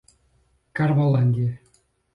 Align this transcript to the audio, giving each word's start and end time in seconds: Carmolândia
Carmolândia 0.73 1.61